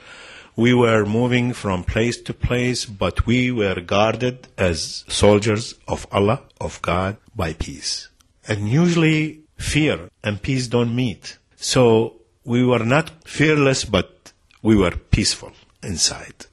[0.59, 6.43] We were moving from place to place, but we were guarded as soldiers of Allah,
[6.61, 8.09] of God, by peace.
[8.49, 11.39] And usually fear and peace don't meet.
[11.55, 16.47] So we were not fearless, but we were peaceful inside.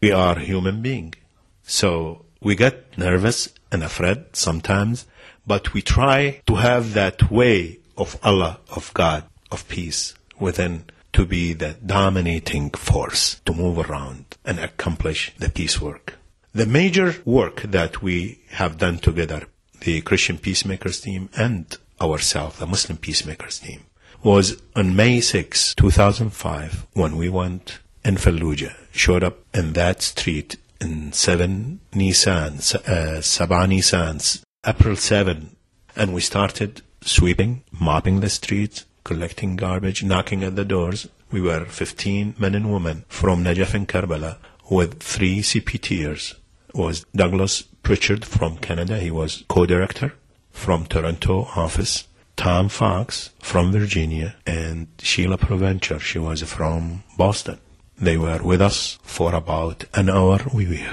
[0.00, 1.14] We are human beings.
[1.62, 5.06] So we get nervous and afraid sometimes,
[5.46, 11.26] but we try to have that way of Allah, of God, of peace within to
[11.26, 16.18] be the dominating force to move around and accomplish the peace work.
[16.52, 19.46] The major work that we have done together,
[19.80, 23.84] the Christian Peacemakers team and ourselves, the Muslim Peacemakers team,
[24.22, 30.56] was on May 6, 2005, when we went in Fallujah, showed up in that street
[30.80, 32.56] in 7 Nissan,
[32.86, 35.56] uh, Sabah April 7,
[35.96, 41.08] and we started sweeping, mopping the streets, collecting garbage, knocking at the doors.
[41.30, 44.36] We were 15 men and women from Najaf and Karbala
[44.70, 46.34] with three CPTers.
[46.74, 48.98] Was Douglas Pritchard from Canada.
[48.98, 50.14] He was co-director
[50.50, 52.08] from Toronto office.
[52.36, 56.00] Tom Fox from Virginia and Sheila Provencher.
[56.00, 57.58] She was from Boston.
[57.98, 60.40] They were with us for about an hour.
[60.52, 60.84] We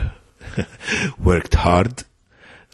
[1.20, 2.04] worked hard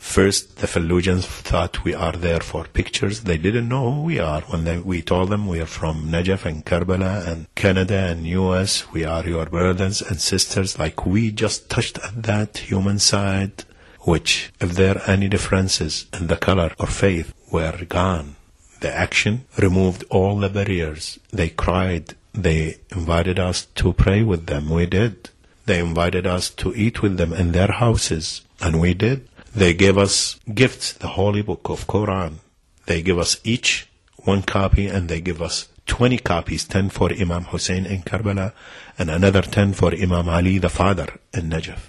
[0.05, 3.21] First, the Fallujans thought we are there for pictures.
[3.21, 4.41] They didn't know who we are.
[4.43, 8.89] When they, we told them we are from Najaf and Karbala and Canada and US,
[8.93, 10.79] we are your brothers and sisters.
[10.79, 13.65] Like we just touched at that human side,
[14.01, 18.37] which, if there are any differences in the color or faith, were gone.
[18.79, 21.19] The action removed all the barriers.
[21.33, 22.13] They cried.
[22.33, 24.69] They invited us to pray with them.
[24.69, 25.29] We did.
[25.65, 28.43] They invited us to eat with them in their houses.
[28.61, 29.27] And we did.
[29.55, 32.39] They gave us gifts, the holy book of Quran.
[32.87, 33.87] They give us each
[34.17, 38.51] one copy and they give us 20 copies, 10 for Imam Hussein in Karbala
[38.99, 41.79] and another 10 for Imam Ali the father in Najaf.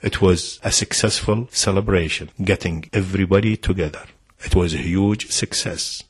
[0.00, 4.04] It was a successful celebration, getting everybody together.
[4.40, 6.04] It was a huge success.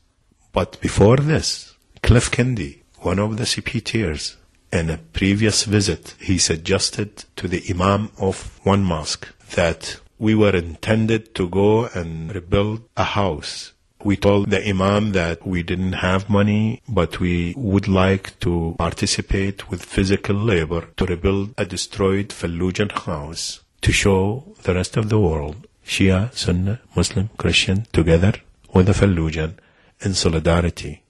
[0.53, 1.75] But before this,
[2.05, 4.37] Cliff Kindy, one of the CPTers,
[4.73, 10.55] in a previous visit, he suggested to the Imam of one mosque that we were
[10.55, 13.73] intended to go and rebuild a house.
[14.05, 19.71] We told the Imam that we didn't have money, but we would like to participate
[19.71, 25.19] with physical labor to rebuild a destroyed Fallujah house to show the rest of the
[25.19, 28.35] world, Shia, Sunni, Muslim, Christian, together
[28.73, 29.55] with the Fallujah
[30.01, 31.03] in solidarity.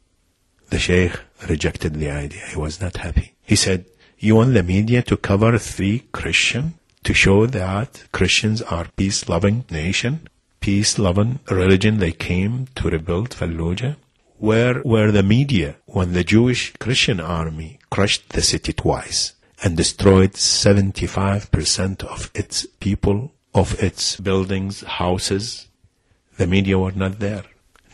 [0.71, 2.43] The Sheikh rejected the idea.
[2.51, 3.35] He was not happy.
[3.43, 3.87] He said,
[4.19, 6.75] you want the media to cover three Christian
[7.09, 10.29] to show that Christians are peace-loving nation,
[10.61, 12.01] peace-loving religion.
[12.01, 13.97] They came to rebuild Fallujah.
[14.37, 19.33] Where were the media when the Jewish Christian army crushed the city twice
[19.65, 25.69] and destroyed 75% of its people, of its buildings, houses?
[26.37, 27.45] The media were not there.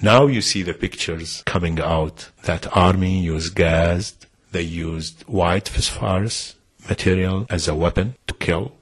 [0.02, 4.16] Now you see the pictures coming out that army used gas,
[4.50, 6.56] they used white phosphorus
[6.88, 8.72] material as a weapon to kill.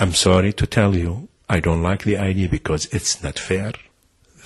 [0.00, 3.72] I'm sorry to tell you, I don't like the idea because it's not fair.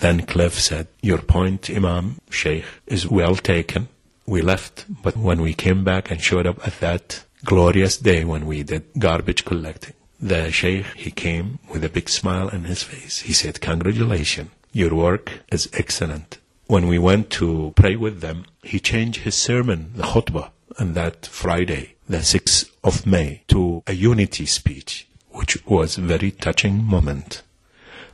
[0.00, 3.86] Then Cliff said, Your point, Imam, Sheikh, is well taken.
[4.26, 8.46] We left, but when we came back and showed up at that glorious day when
[8.46, 13.20] we did garbage collecting, the Sheikh, he came with a big smile on his face.
[13.20, 16.38] He said, Congratulations, your work is excellent.
[16.66, 20.50] When we went to pray with them, he changed his sermon, the khutbah,
[20.80, 26.30] on that Friday, the 6th of May, to a unity speech which was a very
[26.30, 27.42] touching moment.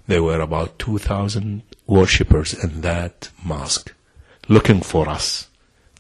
[0.07, 3.95] There were about 2,000 worshippers in that mosque
[4.49, 5.49] looking for us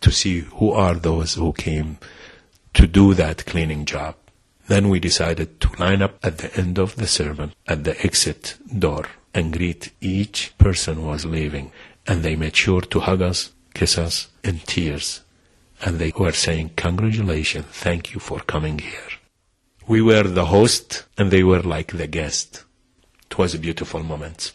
[0.00, 1.98] to see who are those who came
[2.74, 4.16] to do that cleaning job.
[4.66, 8.56] Then we decided to line up at the end of the sermon at the exit
[8.78, 11.70] door and greet each person who was leaving.
[12.06, 15.20] And they made sure to hug us, kiss us in tears.
[15.82, 19.19] And they were saying, congratulations, thank you for coming here.
[19.90, 22.62] We were the host and they were like the guest.
[23.28, 24.52] It was a beautiful moment.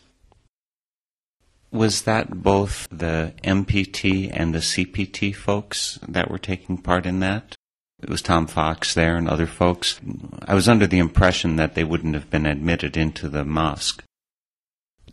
[1.73, 7.53] Was that both the MPT and the CPT folks that were taking part in that?
[8.01, 9.99] It was Tom Fox there and other folks.
[10.47, 14.05] I was under the impression that they wouldn't have been admitted into the mosque.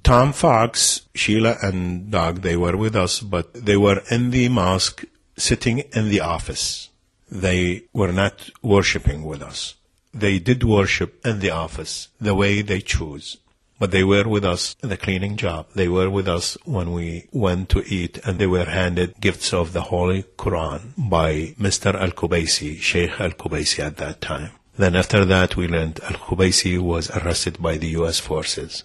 [0.04, 5.04] Tom Fox, Sheila, and Doug, they were with us, but they were in the mosque
[5.36, 6.90] sitting in the office.
[7.28, 9.74] They were not worshipping with us.
[10.14, 13.38] They did worship in the office the way they chose.
[13.78, 15.66] But they were with us in the cleaning job.
[15.74, 19.72] They were with us when we went to eat and they were handed gifts of
[19.72, 21.94] the Holy Quran by Mr.
[21.94, 24.50] Al-Kubaisi, Sheikh Al-Kubaisi at that time.
[24.76, 28.20] Then after that we learned Al-Kubaisi was arrested by the U.S.
[28.20, 28.84] forces.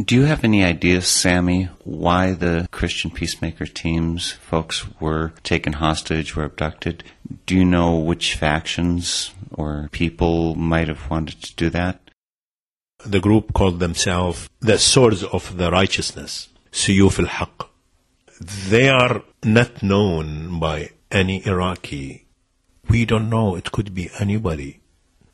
[0.00, 6.36] Do you have any ideas, Sami, why the Christian peacemaker teams folks were taken hostage,
[6.36, 7.02] were abducted?
[7.46, 12.00] Do you know which factions or people might have wanted to do that?
[13.04, 17.68] The group called themselves the Swords of the Righteousness, Suyuf al-Haq.
[18.40, 22.26] They are not known by any Iraqi.
[22.88, 23.56] We don't know.
[23.56, 24.80] It could be anybody.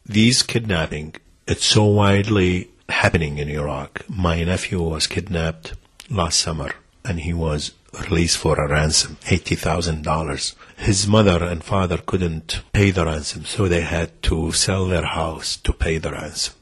[0.06, 1.14] These kidnapping,
[1.46, 4.04] it's so widely happening in Iraq.
[4.08, 5.74] My nephew was kidnapped
[6.10, 6.72] last summer
[7.04, 10.54] and he was released for a ransom, $80,000.
[10.76, 15.56] His mother and father couldn't pay the ransom, so they had to sell their house
[15.58, 16.54] to pay the ransom.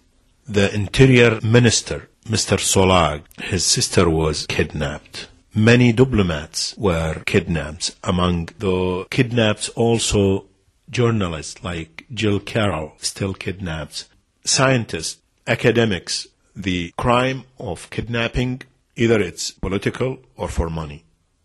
[0.47, 2.59] The interior minister, Mr.
[2.59, 5.29] Solag, his sister was kidnapped.
[5.55, 7.95] Many diplomats were kidnapped.
[8.03, 10.47] Among the kidnapped also
[10.91, 14.09] journalists like Jill Carroll, still kidnapped.
[14.45, 18.63] Scientists, academics, the crime of kidnapping,
[18.97, 21.05] either it's political or for money,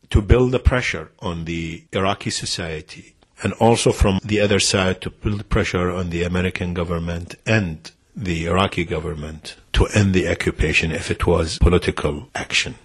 [0.10, 5.10] to build the pressure on the Iraqi society, and also from the other side to
[5.10, 11.12] build pressure on the American government and the Iraqi government to end the occupation if
[11.12, 12.76] it was political action.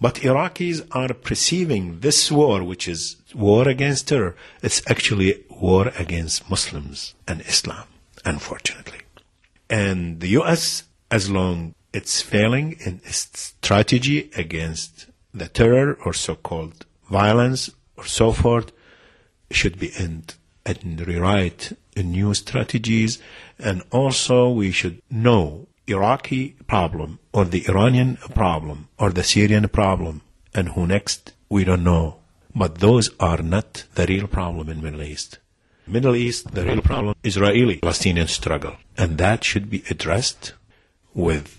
[0.00, 6.48] But Iraqis are perceiving this war, which is war against terror, it's actually war against
[6.48, 7.86] Muslims and Islam,
[8.24, 9.00] unfortunately.
[9.68, 16.86] And the US, as long it's failing in its strategy against the terror or so-called
[17.08, 18.72] violence or so forth,
[19.50, 23.18] should be end and rewrite new strategies.
[23.58, 30.22] And also we should know Iraqi problem or the Iranian problem or the Syrian problem
[30.54, 32.16] and who next we don't know.
[32.54, 35.38] But those are not the real problem in Middle East.
[35.86, 38.76] Middle East, the real problem, Israeli-Palestinian struggle.
[38.96, 40.52] And that should be addressed
[41.14, 41.58] with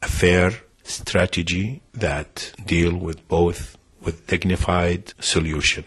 [0.00, 0.52] a fair
[0.84, 5.84] strategy that deal with both with dignified solution.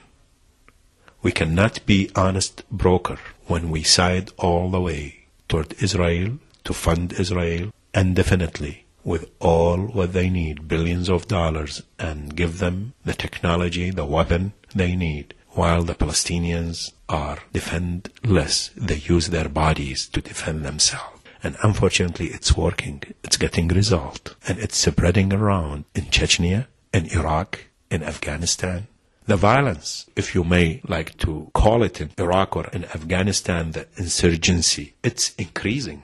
[1.21, 3.17] We cannot be honest broker
[3.47, 10.13] when we side all the way toward Israel to fund Israel indefinitely with all what
[10.13, 15.83] they need, billions of dollars, and give them the technology, the weapon they need, while
[15.83, 18.71] the Palestinians are defendless.
[18.75, 21.14] They use their bodies to defend themselves.
[21.45, 23.03] And unfortunately, it's working.
[23.23, 24.35] It's getting result.
[24.47, 28.87] And it's spreading around in Chechnya, in Iraq, in Afghanistan.
[29.27, 33.85] The violence, if you may like to call it in Iraq or in Afghanistan, the
[33.95, 36.01] insurgency, it's increasing.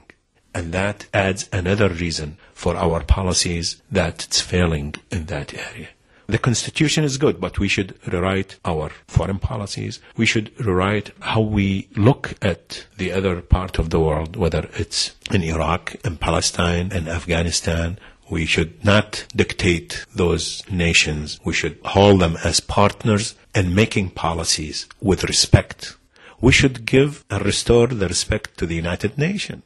[0.54, 5.88] And that adds another reason for our policies that it's failing in that area.
[6.26, 10.00] The constitution is good, but we should rewrite our foreign policies.
[10.16, 15.14] We should rewrite how we look at the other part of the world, whether it's
[15.30, 17.98] in Iraq, in Palestine, in Afghanistan.
[18.30, 21.40] We should not dictate those nations.
[21.44, 25.96] We should hold them as partners in making policies with respect.
[26.40, 29.62] We should give and restore the respect to the United Nations.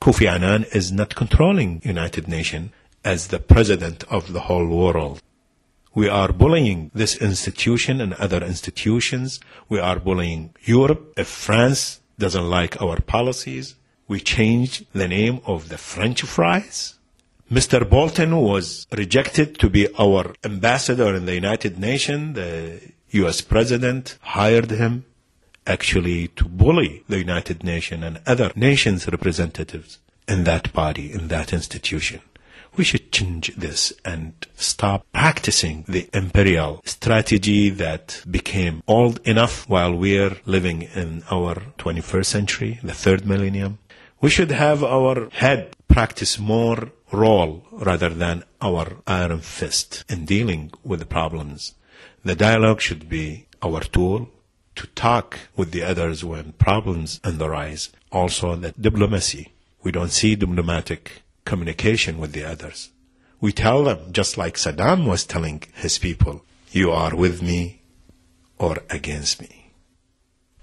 [0.00, 2.72] Kofi Annan is not controlling United Nations
[3.04, 5.22] as the president of the whole world.
[5.94, 9.40] We are bullying this institution and other institutions.
[9.68, 11.12] We are bullying Europe.
[11.18, 13.74] If France doesn't like our policies,
[14.08, 16.94] we change the name of the French fries.
[17.50, 17.88] Mr.
[17.88, 22.36] Bolton was rejected to be our ambassador in the United Nations.
[22.36, 22.80] The
[23.10, 25.04] US president hired him
[25.66, 31.52] actually to bully the United Nations and other nations' representatives in that body, in that
[31.52, 32.20] institution.
[32.74, 39.94] We should change this and stop practicing the imperial strategy that became old enough while
[39.94, 43.78] we're living in our 21st century, the third millennium.
[44.22, 50.72] We should have our head practice more role rather than our iron fist in dealing
[50.82, 51.74] with the problems.
[52.24, 54.30] The dialogue should be our tool
[54.76, 57.90] to talk with the others when problems arise.
[58.10, 59.52] Also, the diplomacy.
[59.82, 62.90] We don't see diplomatic communication with the others.
[63.40, 67.82] We tell them, just like Saddam was telling his people, you are with me
[68.58, 69.72] or against me.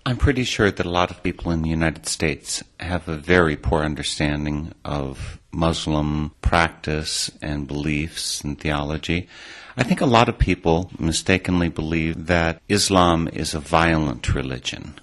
[0.05, 3.55] I'm pretty sure that a lot of people in the United States have a very
[3.55, 9.27] poor understanding of Muslim practice and beliefs and theology.
[9.75, 14.99] I think a lot of people mistakenly believe that Islam is a violent religion.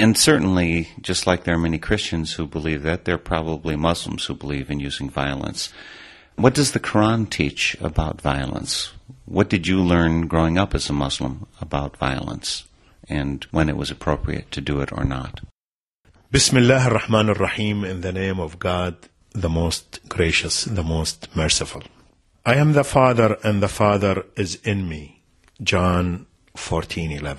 [0.00, 4.24] And certainly, just like there are many Christians who believe that, there are probably Muslims
[4.24, 5.70] who believe in using violence.
[6.36, 8.92] What does the Quran teach about violence?
[9.26, 12.64] What did you learn growing up as a Muslim about violence
[13.10, 15.42] and when it was appropriate to do it or not?
[16.30, 18.96] Bismillah ar-Rahman ar-Rahim, in the name of God,
[19.32, 21.82] the most gracious, the most merciful.
[22.46, 25.24] I am the Father, and the Father is in me.
[25.62, 26.26] John
[26.56, 27.36] 14:11.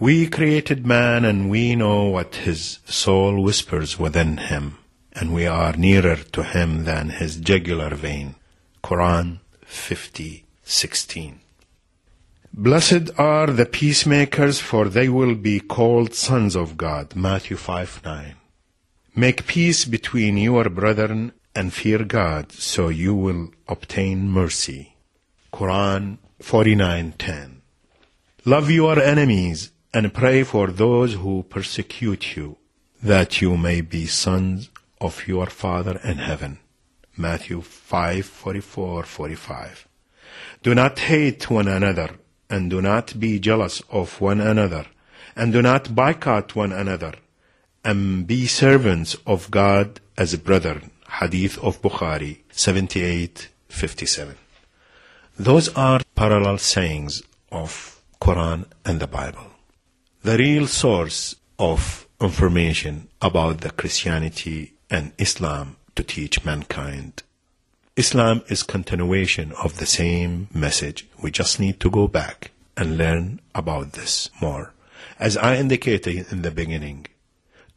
[0.00, 4.78] We created man, and we know what his soul whispers within him,
[5.12, 8.36] and we are nearer to him than his jugular vein.
[8.84, 11.40] Quran 50:16.
[12.54, 17.16] Blessed are the peacemakers, for they will be called sons of God.
[17.16, 18.36] Matthew 5:9.
[19.16, 24.94] Make peace between your brethren and fear God, so you will obtain mercy.
[25.52, 27.62] Quran 49:10.
[28.44, 32.56] Love your enemies and pray for those who persecute you,
[33.02, 34.70] that you may be sons
[35.00, 36.58] of your Father in heaven.
[37.16, 39.88] Matthew 5:44 45.
[40.62, 42.10] Do not hate one another
[42.50, 44.86] and do not be jealous of one another
[45.34, 47.14] and do not boycott one another
[47.84, 50.90] and be servants of God as brethren.
[51.20, 54.36] Hadith of Bukhari 78:57.
[55.38, 59.47] Those are parallel sayings of Quran and the Bible.
[60.28, 67.22] The real source of information about the Christianity and Islam to teach mankind.
[67.96, 71.06] Islam is continuation of the same message.
[71.22, 74.74] We just need to go back and learn about this more.
[75.18, 77.06] As I indicated in the beginning,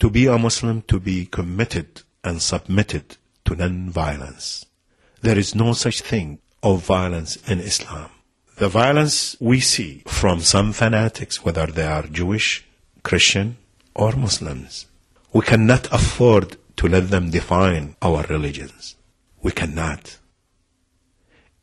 [0.01, 4.65] to be a Muslim, to be committed and submitted to non-violence.
[5.21, 8.09] There is no such thing of violence in Islam.
[8.61, 12.63] The violence we see from some fanatics, whether they are Jewish,
[13.01, 13.57] Christian,
[13.95, 14.85] or Muslims,
[15.33, 18.97] we cannot afford to let them define our religions.
[19.41, 20.19] We cannot.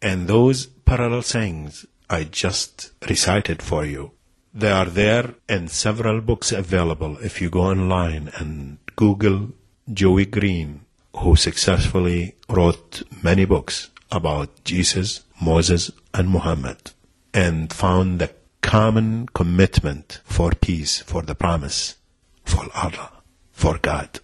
[0.03, 4.11] And those parallel sayings I just recited for you,
[4.53, 9.51] they are there in several books available if you go online and Google
[9.93, 10.81] Joey Green,
[11.15, 16.93] who successfully wrote many books about Jesus, Moses, and Muhammad,
[17.33, 18.31] and found the
[18.61, 21.97] common commitment for peace, for the promise,
[22.45, 23.13] for Allah,
[23.53, 24.21] for God.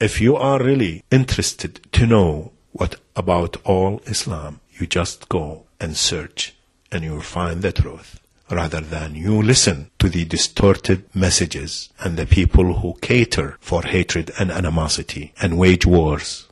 [0.00, 5.96] If you are really interested to know what about all Islam, you just go and
[5.96, 6.54] search
[6.92, 8.20] and you'll find the truth
[8.50, 14.30] rather than you listen to the distorted messages and the people who cater for hatred
[14.38, 16.45] and animosity and wage wars.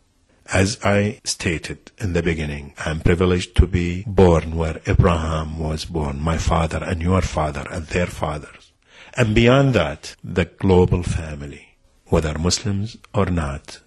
[0.53, 5.87] As I stated in the beginning, I am privileged to be born where Abraham was
[5.87, 8.73] born, my father and your father and their fathers.
[9.17, 11.77] And beyond that, the global family,
[12.07, 13.81] whether Muslims or not,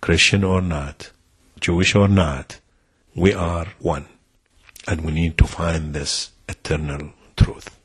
[0.00, 1.10] Christian or not,
[1.60, 2.58] Jewish or not,
[3.14, 4.06] we are one.
[4.88, 7.78] And we need to find this eternal truth.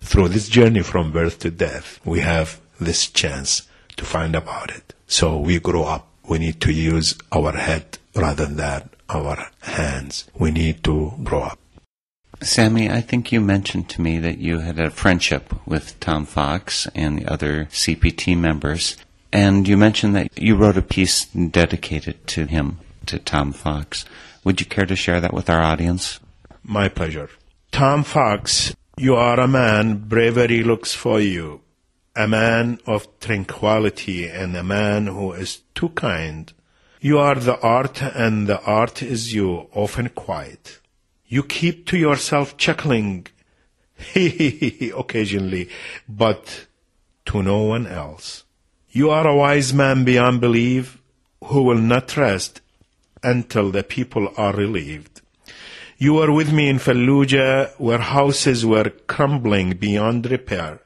[0.00, 4.94] Through this journey from birth to death, we have this chance to find about it.
[5.06, 6.08] So we grow up.
[6.26, 10.24] We need to use our head rather than our hands.
[10.38, 11.58] We need to grow up.
[12.42, 16.86] Sami, I think you mentioned to me that you had a friendship with Tom Fox
[16.94, 18.96] and the other CPT members,
[19.32, 24.04] and you mentioned that you wrote a piece dedicated to him, to Tom Fox.
[24.44, 26.20] Would you care to share that with our audience?
[26.62, 27.30] My pleasure.
[27.72, 31.60] Tom Fox, you are a man, bravery looks for you.
[32.16, 36.52] A man of tranquility and a man who is too kind.
[37.00, 40.80] You are the art and the art is you, often quiet.
[41.26, 43.26] You keep to yourself chuckling,
[44.14, 45.68] occasionally,
[46.08, 46.66] but
[47.26, 48.44] to no one else.
[48.90, 51.02] You are a wise man beyond belief
[51.42, 52.60] who will not rest
[53.24, 55.20] until the people are relieved.
[55.98, 60.80] You were with me in Fallujah where houses were crumbling beyond repair,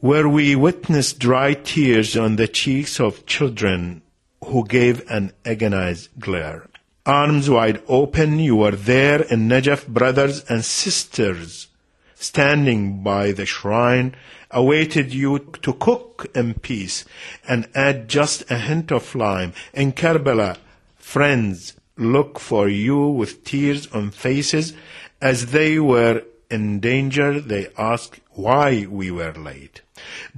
[0.00, 4.00] where we witnessed dry tears on the cheeks of children
[4.44, 6.68] who gave an agonized glare.
[7.04, 11.66] Arms wide open, you were there in Najaf, brothers and sisters,
[12.14, 14.14] standing by the shrine,
[14.52, 17.04] awaited you to cook in peace
[17.48, 19.52] and add just a hint of lime.
[19.74, 20.58] In Karbala,
[20.96, 24.74] friends look for you with tears on faces
[25.20, 27.40] as they were in danger.
[27.40, 29.82] They asked why we were late.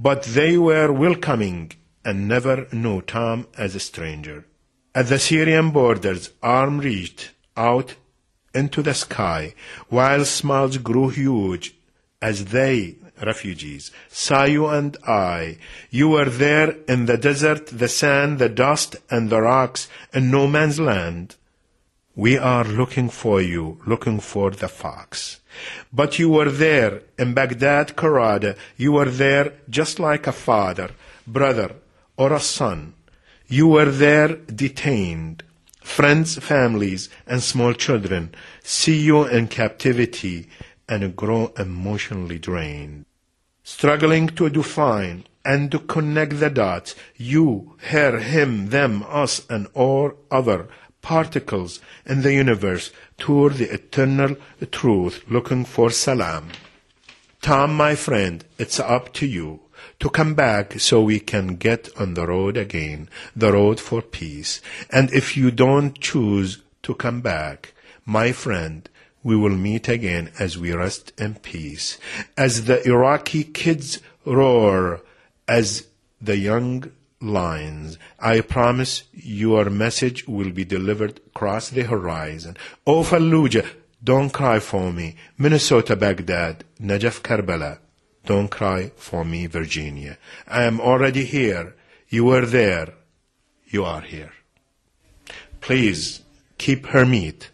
[0.01, 1.73] But they were welcoming
[2.03, 4.45] and never knew Tom as a stranger.
[4.95, 7.93] At the Syrian borders, arm reached out
[8.55, 9.53] into the sky,
[9.89, 11.75] while smiles grew huge
[12.19, 15.59] as they, refugees, saw you and I.
[15.91, 20.47] You were there in the desert, the sand, the dust, and the rocks, in no
[20.47, 21.35] man's land.
[22.15, 25.40] We are looking for you, looking for the fox.
[25.91, 28.57] But you were there in Baghdad, Karada.
[28.77, 30.91] You were there just like a father,
[31.27, 31.75] brother,
[32.17, 32.93] or a son.
[33.47, 35.43] You were there detained.
[35.81, 38.33] Friends, families, and small children
[38.63, 40.47] see you in captivity
[40.87, 43.05] and grow emotionally drained.
[43.63, 50.13] Struggling to define and to connect the dots, you, her, him, them, us, and all
[50.29, 50.67] other
[51.01, 52.91] particles in the universe
[53.21, 54.35] toward the eternal
[54.71, 56.49] truth, looking for salam.
[57.39, 59.59] Tom, my friend, it's up to you
[59.99, 64.59] to come back so we can get on the road again, the road for peace.
[64.91, 67.73] And if you don't choose to come back,
[68.05, 68.89] my friend,
[69.21, 71.99] we will meet again as we rest in peace.
[72.35, 75.01] As the Iraqi kids roar,
[75.47, 75.85] as
[76.19, 76.91] the young
[77.21, 82.57] lions, I promise your message will be delivered across the horizon.
[82.85, 83.67] Oh Fallujah,
[84.03, 85.15] don't cry for me.
[85.37, 87.79] Minnesota, Baghdad, Najaf, Karbala.
[88.25, 90.17] Don't cry for me, Virginia.
[90.47, 91.75] I am already here.
[92.09, 92.93] You were there.
[93.67, 94.33] You are here.
[95.59, 96.21] Please
[96.57, 97.47] keep Harmeet,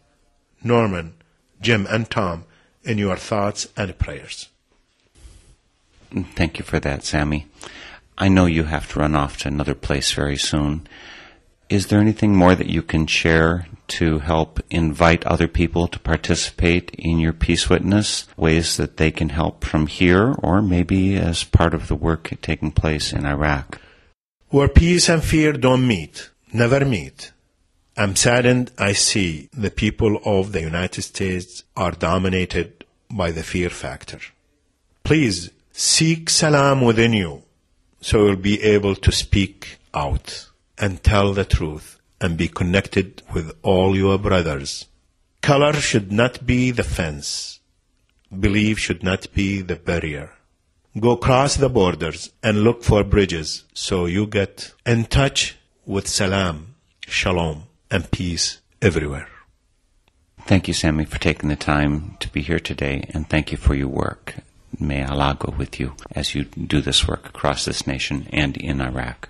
[0.63, 1.13] Norman,
[1.61, 2.45] Jim, and Tom
[2.83, 4.49] in your thoughts and prayers.
[6.35, 7.47] Thank you for that, Sami.
[8.17, 10.87] I know you have to run off to another place very soon.
[11.69, 16.91] Is there anything more that you can share to help invite other people to participate
[16.91, 21.73] in your peace witness, ways that they can help from here or maybe as part
[21.73, 23.79] of the work taking place in Iraq?
[24.49, 27.31] Where peace and fear don't meet, never meet.
[27.95, 33.69] I'm saddened I see the people of the United States are dominated by the fear
[33.69, 34.19] factor.
[35.03, 37.43] Please seek salam within you
[38.01, 43.55] so you'll be able to speak out and tell the truth and be connected with
[43.61, 44.87] all your brothers.
[45.41, 47.59] Color should not be the fence.
[48.37, 50.31] Belief should not be the barrier.
[50.99, 56.75] Go cross the borders and look for bridges so you get in touch with salam,
[57.01, 59.29] shalom, and peace everywhere.
[60.41, 63.75] Thank you, Sami, for taking the time to be here today, and thank you for
[63.75, 64.35] your work.
[64.79, 68.81] May Allah go with you as you do this work across this nation and in
[68.81, 69.29] Iraq.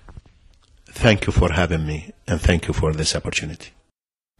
[0.86, 3.70] Thank you for having me, and thank you for this opportunity.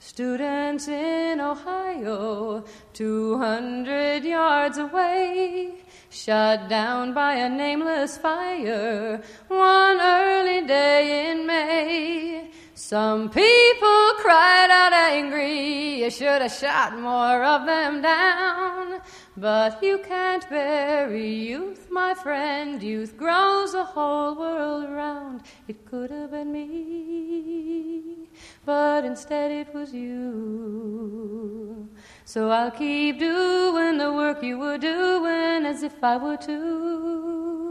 [0.01, 5.75] Students in Ohio, 200 yards away,
[6.11, 12.51] shot down by a nameless fire one early day in May.
[12.79, 19.01] Some people cried out angry, you should have shot more of them down.
[19.37, 22.81] But you can't bury youth, my friend.
[22.81, 25.43] Youth grows the whole world round.
[25.67, 28.29] It could have been me,
[28.65, 31.89] but instead it was you.
[32.25, 37.68] So I'll keep doing the work you were doing as if I were too.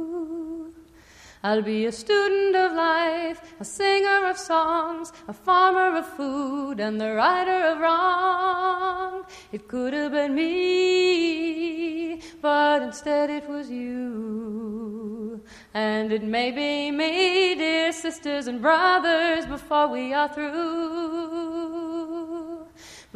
[1.48, 7.00] I'll be a student of life, a singer of songs, a farmer of food, and
[7.00, 9.24] the righter of wrong.
[9.54, 15.41] It could have been me, but instead it was you.
[15.74, 21.97] And it may be me, dear sisters and brothers, before we are through.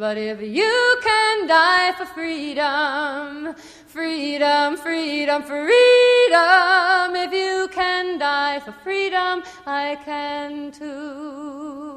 [0.02, 3.54] But if you can die for freedom,
[3.86, 11.91] freedom, freedom, freedom, if you can die for freedom, I can too.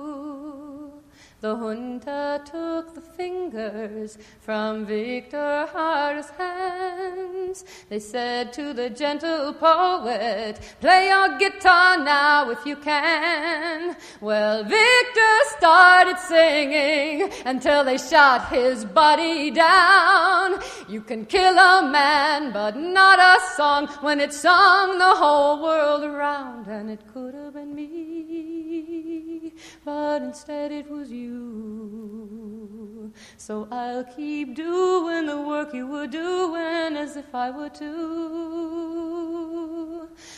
[1.46, 7.64] The junta took the fingers from Victor Jara's hands.
[7.88, 13.96] They said to the gentle poet, Play your guitar now if you can.
[14.22, 20.64] Well, Victor started singing until they shot his body down.
[20.90, 26.04] You can kill a man, but not a song when it's sung the whole world
[26.04, 28.55] around, and it could have been me,
[29.84, 32.15] but instead it was you.
[33.38, 39.26] So I'll keep doing the work you were doing as if I were too.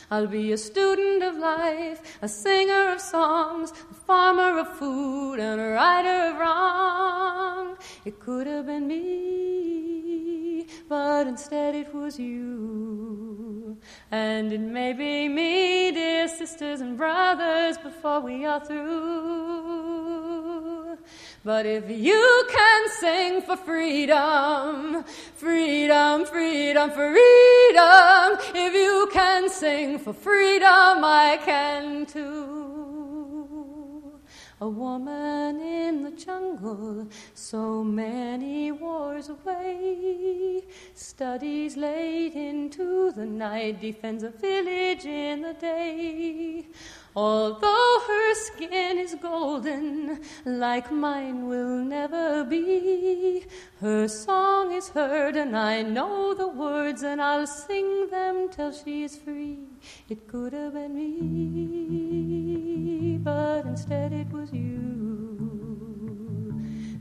[0.10, 5.60] I'll be a student of life, a singer of songs, a farmer of food, and
[5.60, 7.78] a writer of wrong.
[8.06, 13.78] It could have been me, but instead it was you.
[14.12, 20.27] And it may be me, dear sisters and brothers, before we are through.
[21.44, 25.04] But if you can sing for freedom,
[25.36, 32.78] freedom, freedom, freedom, if you can sing for freedom, I can too.
[34.60, 40.64] A woman in the jungle, so many wars away,
[40.96, 46.66] studies late into the night, defends a village in the day.
[47.20, 53.44] Although her skin is golden, like mine will never be,
[53.82, 59.02] her song is heard, and I know the words, and I'll sing them till she
[59.02, 59.58] is free.
[60.08, 61.18] It could have been me,
[63.24, 64.78] but instead it was you.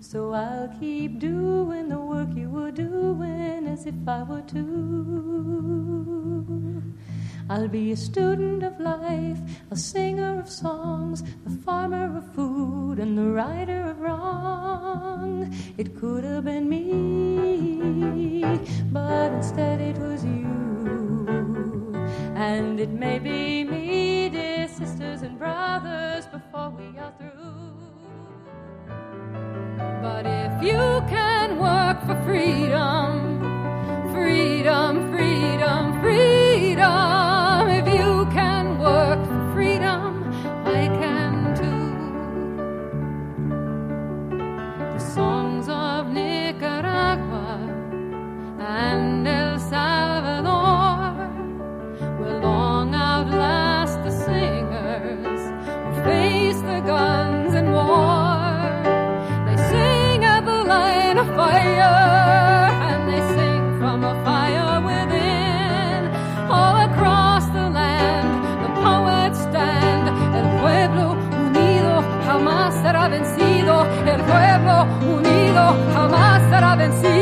[0.00, 5.76] So I'll keep doing the work you were doing as if I were too.
[7.48, 9.38] I'll be a student of life,
[9.70, 15.54] a singer of songs, the farmer of food, and the righter of wrong.
[15.78, 18.42] It could have been me,
[18.90, 21.94] but instead it was you.
[22.34, 27.76] And it may be me, dear sisters and brothers, before we are through.
[30.02, 33.40] But if you can work for freedom,
[34.12, 37.75] freedom, freedom, freedom, if
[76.48, 77.15] será vencido.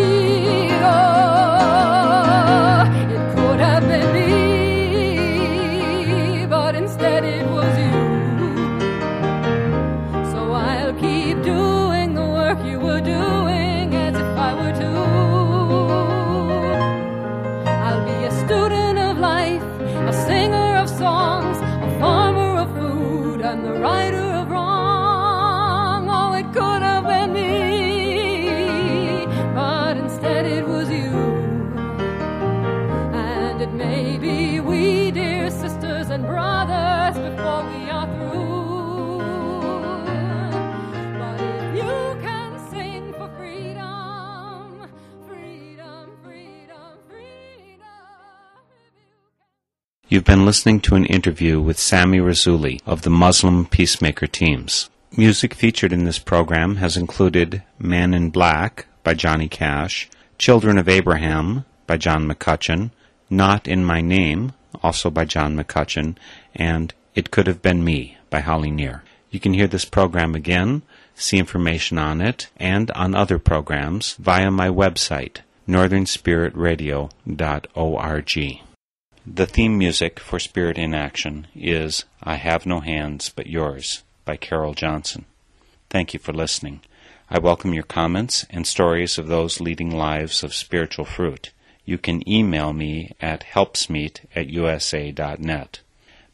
[50.15, 54.89] You've been listening to an interview with Sami Rasouli of the Muslim Peacemaker Teams.
[55.17, 60.09] Music featured in this program has included Man in Black by Johnny Cash,
[60.39, 62.93] Children of Abraham by John McCutcheon,
[63.29, 64.53] Not in My Name,
[64.85, 66.15] also by John McCutcheon,
[66.55, 69.03] and It Could Have Been Me by Holly Near.
[69.33, 70.83] You can hear this program again,
[71.17, 75.39] see information on it, and on other programs via my website,
[75.69, 78.61] northernspiritradio.org.
[79.27, 84.37] The theme music for Spirit in Action is I Have No Hands But Yours by
[84.37, 85.25] Carol Johnson.
[85.89, 86.83] Thank you for listening.
[87.31, 91.53] I welcome your comments and stories of those leading lives of spiritual fruit.
[91.87, 95.81] You can email me at helpsmeet at usa.net.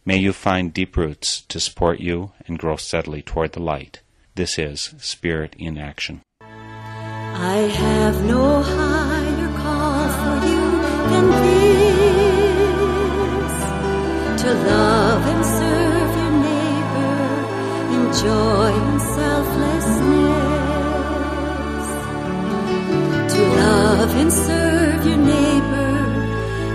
[0.04, 4.00] May you find deep roots to support you and grow steadily toward the light.
[4.34, 6.22] This is Spirit in Action.
[6.40, 10.70] I have no higher call for you
[11.08, 11.69] than this
[14.50, 17.18] to love and serve your neighbor
[17.94, 19.86] in joy and selflessness.
[23.34, 25.92] To love and serve your neighbor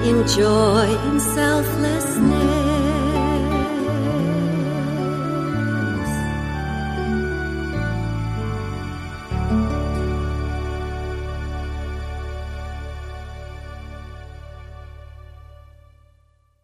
[0.09, 2.54] in joy and selflessness.